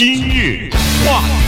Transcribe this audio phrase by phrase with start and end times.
[0.00, 0.70] 今日
[1.04, 1.47] 话题，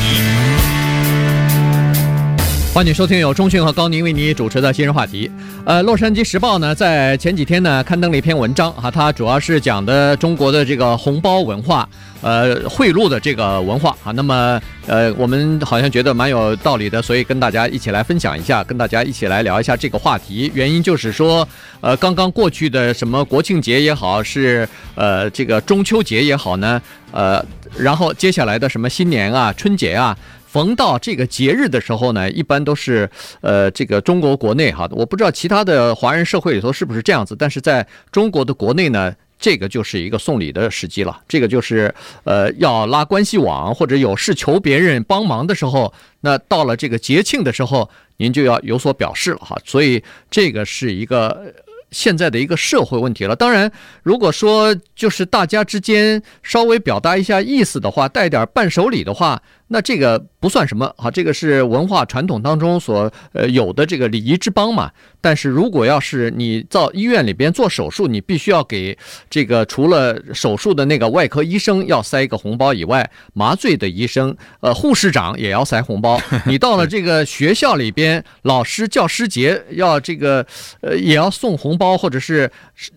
[2.81, 5.31] 欢迎收听由钟讯和高宁为你主持的今日话题。
[5.67, 11.87] 呃，《洛杉矶时报》呢，在前几天呢，刊登了一篇文章啊，它主要是讲的中国的这个红包文化，
[12.23, 14.13] 呃，贿赂的这个文化啊。
[14.13, 20.51] 那么，呃，我们好像觉得蛮有道理的，所以跟大家一起来分享一下，跟大家一起来聊一下这个话题。
[20.55, 21.47] 原因就是说，
[21.83, 26.81] 呃，刚刚过去的什么国庆节也好，是呃这个中秋节也好呢，
[27.13, 27.45] 呃，
[27.77, 30.17] 然后接下来的什么新年啊、春节啊。
[30.51, 33.09] 逢到这个节日的时候呢，一般都是，
[33.41, 41.95] 呃，这个中国国内哈，我不知道其他的华人社会里头是不是这样子，但是在中国的国内呢，这个就是一个送礼的时机了，这个就是，
[42.25, 51.55] 呃，要拉关系网或者有事求别人帮忙的时候，那到了这个节庆的时候，您就要有所表示了哈，所以这个是一个
[51.93, 53.37] 现在的一个社会问题了。
[53.37, 53.71] 当然，
[54.03, 59.41] 如果说就是大家之间稍微表达一下意思的话，带点伴手礼的话。
[59.73, 64.91] 那这个不算什么啊，这个是文化传统当中所呃有的这个礼仪之邦嘛。
[65.21, 76.21] 但是如果要是你到医院里边做手术，你必须要给这个除了手术的那个外科医生要塞一个红包以外，麻醉的医生呃护士长也要塞红包。
[76.47, 80.45] 你到了这个学校里边，老师教师节要这个
[80.81, 82.51] 呃也要送红包，或者是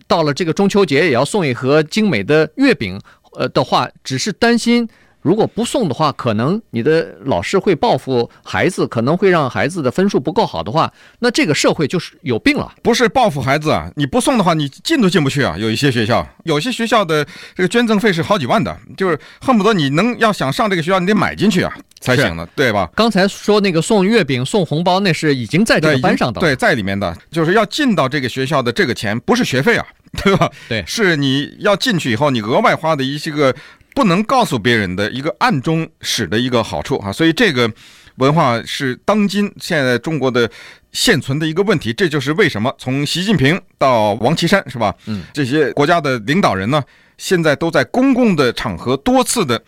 [0.08, 3.00] 到了这个中秋节也要送一盒精美的月饼
[3.38, 4.88] 呃的话，只是担心。
[5.24, 12.70] 如果不送的话，可能你的老师会报复孩子，可能会让孩子的分数不够好的话，那这个社会就是有病了。
[12.82, 15.56] 不是报复孩子啊，你不送的话，你进都进不去啊。
[15.56, 22.90] 有一些学校，有些学校的这个捐赠费是好几万的，就是恨不得你能要想上这个学校，你得买进去啊才行的，对吧？
[22.94, 29.86] 刚才说那个送月饼、送红包，那是已经在这个班上的，对，在里面的，就是要进到这个学校的这个钱不是学费啊，
[30.22, 30.50] 对吧？
[30.68, 33.54] 对，是你要进去以后，你额外花的一些个。
[33.94, 37.70] 不能告诉别人的一个暗中使的一个好处啊，所以这个
[38.16, 40.50] 文化是当今现在中国的
[40.92, 41.92] 现存的一个问题。
[41.92, 44.94] 这就是为什么从习近平到王岐山是吧？
[45.06, 46.82] 嗯，这些国家的领导人呢，
[47.16, 49.62] 现在都在公共的场合多次的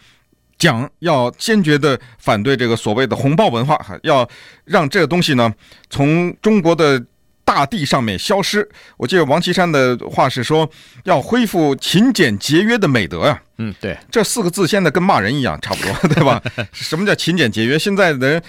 [0.58, 4.28] 讲，要坚决的反对这个所谓的红包文化，要
[4.64, 5.54] 让这个东西呢
[5.88, 7.03] 从中国的。
[7.46, 8.68] 大地上面消失。
[8.96, 10.68] 我记得王岐山的话是说，
[11.04, 13.40] 要恢复勤俭节约的美德呀。
[13.58, 16.42] 嗯，对，这四个字现在跟骂人一样，差不多， 对吧？
[16.72, 17.78] 什么叫勤俭节约？
[17.78, 18.42] 现在的人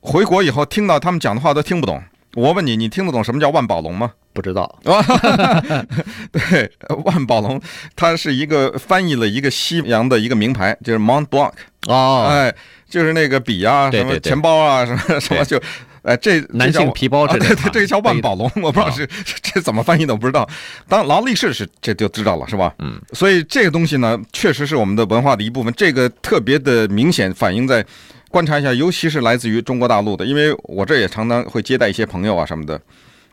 [0.00, 2.00] 回国以后听到他们讲的话都听不懂。
[2.34, 4.12] 我问你，你听得懂什么叫万宝龙吗？
[4.34, 4.78] 不知道。
[6.30, 6.70] 对，
[7.04, 7.60] 万宝龙，
[7.96, 11.52] 它是一个翻译了一个西洋的一个名牌，就是 Mont Blanc。
[11.88, 12.54] 哦，哎，
[12.88, 15.58] 就是那个笔啊，什么钱包啊，什么什么就。
[16.02, 17.38] 哎，这男性皮包，这
[17.70, 19.08] 这叫万宝龙，我不知道是
[19.40, 20.48] 这怎么翻译的，我不知道。
[20.88, 22.74] 当劳力士是这就知道了，是吧？
[22.80, 25.72] 嗯，所以这个东西呢，确实是我们的文化的一部分。
[25.76, 27.84] 这个特别的明显反映在
[28.30, 32.80] 观察一下，尤其是来自于中国大陆的，因为我这也常常会接待一些朋友啊什么的，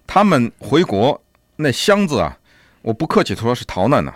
[0.06, 1.20] 他们回国
[1.56, 2.38] 那箱子啊，
[2.84, 4.14] 我不客气说是逃难呐。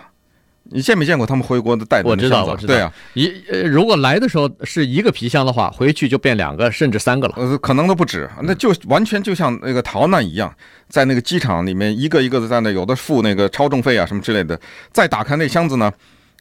[0.70, 2.24] 你见没见过他们回国的带的箱子？
[2.24, 2.74] 我知道，我知道。
[2.74, 7.34] 对啊，一呃，如果来的时候是一个皮箱的话，回去就变两个甚至三个了。
[7.36, 10.52] 呃，可能都不止，那就完全就像那个逃难一样，
[10.88, 14.58] 在那个机场里面一个一个的在那，有的付那个超重费啊什么之类的。
[14.90, 15.92] 再打开那箱子呢，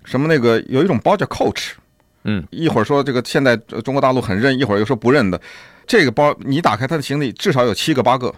[0.06, 1.72] 什么那个有一种包叫 Coach，
[2.24, 5.40] 嗯，一会儿说这个现在中国大陆很认，一会儿又说不认的。
[5.86, 8.34] 这个包你打开他的行李至少有七个八个，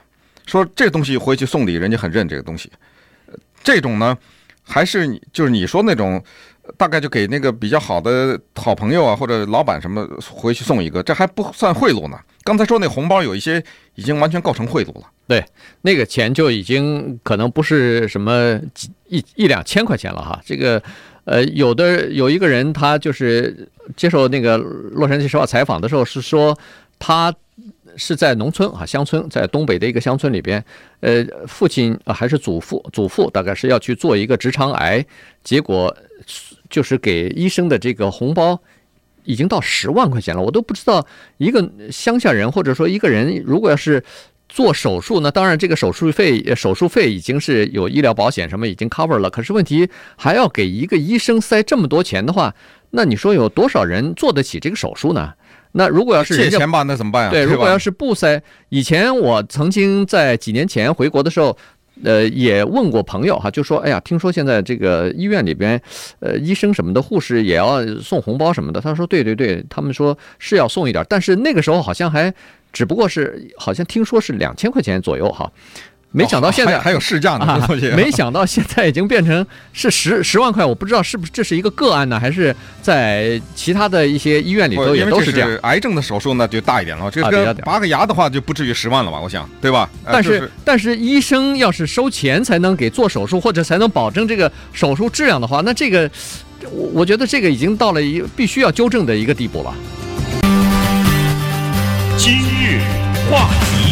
[0.47, 2.72] 说这东西回去送礼，人家很认这个东西。
[3.63, 4.17] 这种呢。
[4.67, 6.21] 还是你就是你说那种，
[6.77, 12.17] 大概就给那个比较好的好朋友啊，或者老板什么回去送一个，这还不算贿赂呢。
[12.43, 13.63] 刚才说那红包有一些
[13.95, 15.07] 已经完全构成贿赂了。
[15.27, 15.43] 对，
[15.81, 20.41] 那个钱就已经可能不是什么几一一两千块钱了哈。
[20.45, 20.81] 这个
[21.25, 26.57] 呃，有的有一个人他就是接受那个洛杉矶时报采访的时候是说
[26.99, 27.33] 他。
[27.97, 30.63] 是在农村啊，乡村，在东北的一个乡村里边，
[31.00, 35.06] 呃，父亲啊还是祖父，祖父大概是要去做一个直肠癌，
[35.44, 35.95] 结果
[36.69, 38.59] 就是给医生的这个红包
[39.23, 41.05] 已经到十万块钱了，我都不知道
[41.37, 44.03] 一个乡下人或者说一个人如果要是
[44.47, 52.53] 做手术呢，当然这个手术费手术费已经是有医疗保险什么已经 cover 了，可是问题还要给一个医生塞这么多钱的话，
[52.95, 55.33] 那你说有多少人做得起这个手术呢？
[55.73, 57.29] 那如果要是借钱吧，那怎么办呀？
[57.29, 61.57] 对，如果要是不塞，以前我曾经在几年前回国的时候，
[62.05, 65.81] 呃，也问过朋友哈，就说，哎呀，听说现在这个医院里边，
[66.21, 68.79] 呃，医生什么的，护士也要送红包什么的。
[68.79, 72.33] 他说，对对对，他们说是要送一点，但是那个时候好像还
[72.71, 75.51] 只不过是，好像听说是两千块钱左右哈。
[76.16, 77.67] 没想到现在、哦、还，还有市价呢。
[77.94, 85.50] 没想到现在已经变成是十十万块，我不知道是不是这是一个个案呢，还是在其他的一些医院里头也都是这样。
[85.50, 89.20] 是癌症的手术那就大一点了，这个拔个牙的话就不至于十万了吧？
[89.20, 89.90] 我想，对吧？
[90.06, 96.09] 但是、就是、但是医生要是收钱才能给做手术，或者才能保证这个手术质量的话，那这个
[96.72, 99.73] 我我觉得这个已经到了一必须要纠正的一个地步了。
[102.17, 102.79] 今日
[103.29, 103.84] 话题。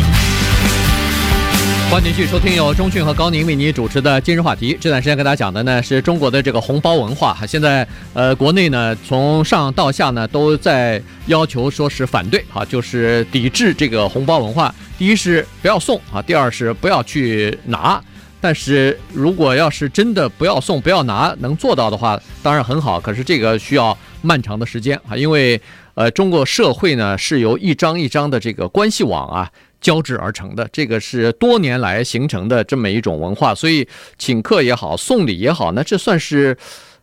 [1.90, 4.76] 欢迎继续收听由中讯和高宁为你主持的今日话题。
[4.82, 7.38] 这段时间跟大家讲的呢是中国的这个红包文化。
[7.48, 14.74] 现在呃，国内呢从上到下呢都在要求说是反对啊，就是抵制这个红包文化。
[14.98, 18.02] 第一是不要送啊，第二是不要去拿。
[18.42, 23.00] 但是如果要是真的不要送、不要拿，能做到的话，当然很好。
[23.00, 25.62] 可是这个需要漫长的时间啊，因为
[25.94, 29.50] 呃，中国社会呢是由一张一张的这个关系网啊。
[29.84, 33.88] 交织而成的，这个是多年来形成的这么一种文化，所以
[34.18, 36.58] 请客也好，送礼也好，那这算是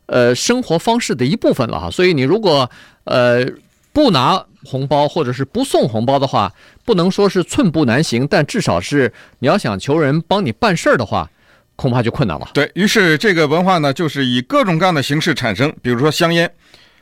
[0.07, 1.91] 呃生活方式的一部分了哈。
[1.91, 2.69] 所以你如果
[3.05, 3.47] 呃
[3.93, 6.53] 不拿红包或者是不送红包的话，
[6.85, 11.29] 不能说是寸步难行，但至少是你要想求人帮你办事儿的话，
[11.77, 12.49] 恐怕就困难了。
[12.55, 16.51] 对，于是这个文化呢，就是以各种各样的形式产生，比如说香烟、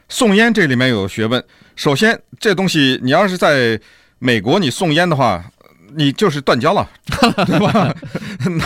[0.08, 1.42] 送烟，这里面有学问。
[1.76, 3.80] 首先，这东西你要是在
[4.18, 5.44] 美国你送烟的话。
[5.94, 6.88] 你就是断交了，
[7.46, 7.94] 对吧？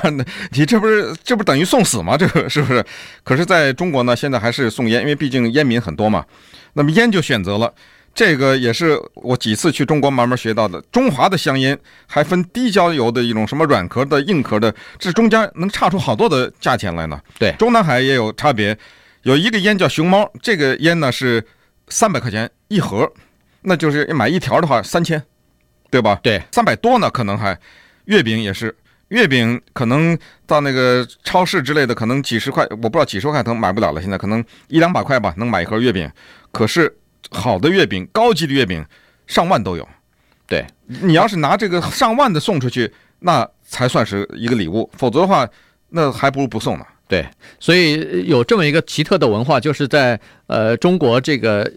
[0.02, 2.16] 那那你这不是这不等于送死吗？
[2.16, 2.84] 这个是不是？
[3.22, 6.24] 可是在中国呢，现在还是送烟，因为毕竟烟民很多嘛。
[6.74, 7.72] 那么烟就选择了
[8.14, 10.80] 这个，也是我几次去中国慢慢学到的。
[10.92, 17.20] 中华的香烟还分低焦油的一种，什么软壳的、硬壳的，这中间能差出好多的价钱来呢。
[17.38, 18.76] 对，中南海也有差别。
[19.22, 21.44] 有一个烟叫熊猫，这个烟呢是
[21.88, 23.10] 三百块钱一盒，
[23.62, 25.22] 那就是买一条的话三千。
[25.92, 26.18] 对吧？
[26.22, 27.56] 对，三百多呢，可能还，
[28.06, 28.74] 月饼也是，
[29.08, 34.00] 月饼可能到那个超市之类的，可能几十块，我不知道几十块可能买不了了。
[34.00, 36.10] 现在可能一两百块吧，能买一盒月饼。
[36.50, 36.96] 可是
[37.30, 38.82] 好的月饼，高级的月饼，
[39.26, 39.86] 上万都有。
[40.46, 45.46] 对，你要是拿这个上万的送出去，那才算是一个礼物，否则的话，
[45.90, 46.86] 那还不如不送呢。
[47.06, 47.28] 对，
[47.60, 51.70] 所以有这么一个奇特的文化，就是在呃中国这个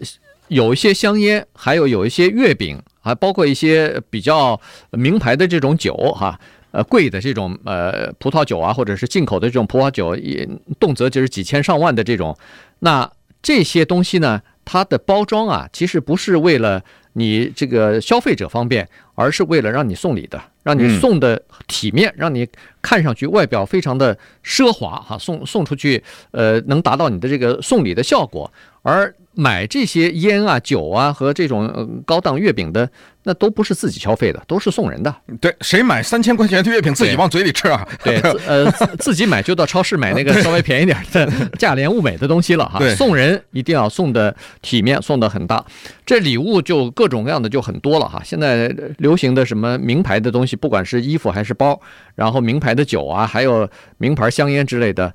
[0.48, 2.82] 有一些香烟，还有有一些月饼。
[3.06, 4.60] 还包括一些比较
[4.90, 6.38] 名牌的这种酒，哈，
[6.72, 10.46] 呃，贵的这种呃葡萄酒啊，或者是进口的这种葡萄酒，也
[10.80, 12.36] 动辄就是几千上万的这种。
[12.80, 13.10] 那
[13.40, 16.82] 这些东西呢，它的包装啊，其实不是为了
[17.12, 22.46] 你这个消费者方便，而是为了让你送礼的，让你送的体面，让你
[22.80, 28.48] 看上去外表非常的奢华，哈，送送出去，呃，能达到你的这个送礼的效果，
[28.82, 29.12] 而。
[29.38, 32.88] 买这些烟啊、酒啊和这种高档月饼的，
[33.24, 35.14] 那都不是自己消费的，都是送人的。
[35.42, 37.86] 对，谁买三千块钱的月饼自己往嘴里吃啊？
[38.02, 42.80] 对，对呃，自己买就到超市买那个 稍微便宜点的、价廉物美的东西了哈。
[42.94, 45.62] 送人一定要送的体面，送的很大。
[46.06, 48.22] 这礼物就各种各样的就很多了哈。
[48.24, 48.74] 现在
[49.06, 51.80] 流行的什么名牌的东西，不管是衣服还是包，
[52.16, 53.68] 然后名牌的酒啊，还有
[53.98, 55.14] 名牌香烟之类的。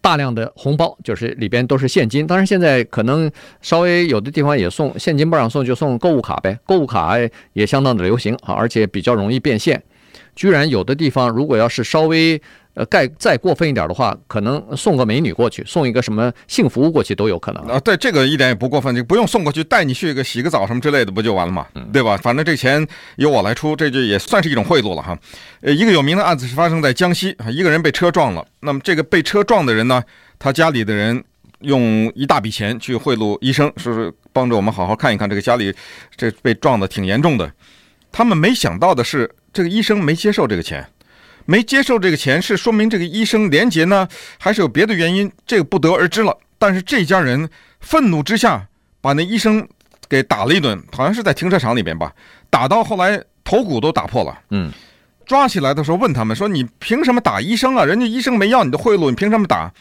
[0.00, 6.58] 大量的红包就是里边都是现金，当然现在可能稍微有的地方也送现金不让送，就送购物卡呗。
[6.66, 7.14] 购物卡
[7.52, 9.80] 也相当的流行啊，而且比较容易变现。
[10.40, 12.40] 居然有的地方如果要是稍微。
[12.74, 17.80] 呃，盖再过分一点的话，可能送个美女过去，送一个什么幸福过去都有可能啊。
[17.80, 21.66] 对，这个一点也不过分，就不用送过去，带你去个洗个澡什么之类的，不就完了嘛？
[21.92, 22.16] 对吧？
[22.18, 25.18] 反正这钱由我来出，这就也算是一种贿赂了哈。
[25.62, 30.00] 呃，一个有名的案子是发生在江西啊，一个人被车撞了，那么这个被车撞的人呢，
[30.38, 31.24] 他家里的人
[31.62, 35.74] 用一大笔钱去贿赂医生，说是帮着我们好好看一看这个家里
[36.16, 37.52] 这被撞的挺严重的。
[38.12, 40.86] 他们没想到的是，这个医生没接受这个钱。
[41.46, 44.06] 没接受这个钱，是说明这个医生廉洁呢，
[44.38, 45.30] 还是有别的原因？
[45.44, 46.36] 这个不得而知了。
[46.58, 47.48] 但是这家人
[47.80, 48.68] 愤怒之下，
[49.00, 49.66] 把那医生
[50.08, 52.12] 给打了一顿，好像是在停车场里边吧，
[52.50, 54.38] 打到后来头骨都打破了。
[54.50, 54.70] 嗯，
[55.26, 57.84] 抓起来的时候问他们说：“你凭什么打医生啊？
[57.84, 59.72] 人家医生没要你的贿赂，你凭什么打？”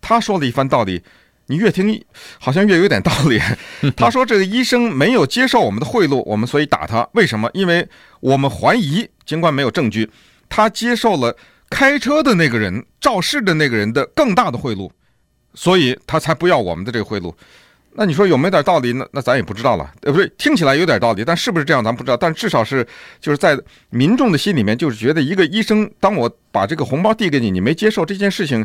[0.00, 1.02] 他说了一番道理，
[1.48, 2.02] 你越听
[2.38, 3.38] 好像越有点道理。
[3.96, 7.06] 他说：“这个医生没有接受我们的贿赂，我们所以打他。
[7.12, 7.50] 为什么？
[7.52, 7.86] 因为
[8.20, 10.10] 我们怀疑，尽管没有证据。”
[10.48, 11.36] 他接受了
[11.68, 14.90] 开车的那个人、肇事的那个人的更大的贿赂，
[15.52, 17.34] 所以他才不要我们的这个贿赂。
[17.92, 19.06] 那你说有没有点道理那？
[19.12, 19.92] 那咱也不知道了。
[20.02, 22.16] 呃，不是，听起来有点道理，但是不是这样咱不知道。
[22.16, 22.86] 但至少是
[23.20, 23.58] 就是在
[23.90, 28.64] 民众的心里面，就是觉得一个医生，当我把这个红包递给你，你没接受这件事情，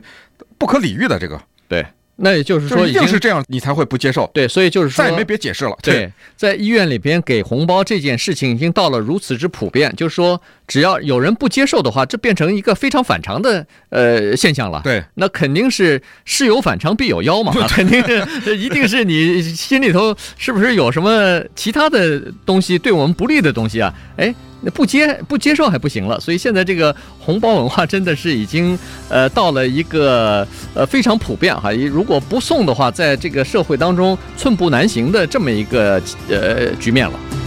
[0.57, 1.19] 不可理喻的。
[1.19, 1.85] 这个对，
[2.17, 4.29] 那也就是说，一定是这样，你才会不接受。
[4.33, 5.75] 对，所以就是说，再也没别解释了。
[5.81, 14.81] 对，在医院里边给红包这件事情已经到了如此之普遍，就是说，只要有人不接受的话，这变成一个非常反常的呃现象了。
[14.83, 23.93] 对，那肯定是事有反常必有妖嘛，肯定是一定是你心里头是不是有什么其他的东西对我们不利的东西啊？
[24.17, 24.33] 哎。
[24.63, 28.77] 那不接不接受还不行了，所以现在这个红包文化真的是已经
[29.09, 37.42] 呃到了一个呃非常普遍哈，如果不送的话，在这个社会当中寸步难行的这么一个呃局面了。